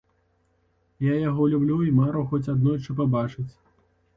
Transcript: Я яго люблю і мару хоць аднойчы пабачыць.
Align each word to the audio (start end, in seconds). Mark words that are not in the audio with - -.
Я 1.11 1.17
яго 1.29 1.43
люблю 1.53 1.77
і 1.89 1.93
мару 1.99 2.25
хоць 2.33 2.45
аднойчы 2.55 2.97
пабачыць. 3.03 3.51